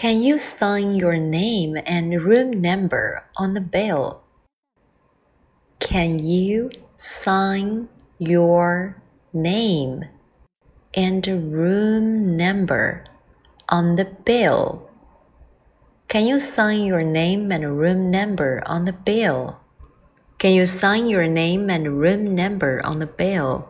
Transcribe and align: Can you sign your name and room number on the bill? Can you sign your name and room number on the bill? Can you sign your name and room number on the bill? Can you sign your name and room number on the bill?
Can 0.00 0.22
you 0.22 0.38
sign 0.38 0.94
your 0.94 1.16
name 1.16 1.76
and 1.84 2.22
room 2.22 2.62
number 2.62 3.22
on 3.36 3.52
the 3.52 3.60
bill? 3.60 4.22
Can 5.78 6.18
you 6.18 6.70
sign 6.96 7.90
your 8.18 8.96
name 9.34 10.06
and 10.94 11.26
room 11.52 12.34
number 12.34 13.04
on 13.68 13.96
the 13.96 14.06
bill? 14.06 14.88
Can 16.08 16.24
you 16.26 16.38
sign 16.38 16.86
your 16.86 17.02
name 17.02 17.52
and 17.52 17.76
room 17.76 18.10
number 18.10 18.62
on 18.64 18.86
the 18.86 18.96
bill? 18.96 19.60
Can 20.38 20.54
you 20.54 20.64
sign 20.64 21.08
your 21.08 21.28
name 21.28 21.68
and 21.68 22.00
room 22.00 22.34
number 22.34 22.80
on 22.86 23.00
the 23.00 23.06
bill? 23.06 23.68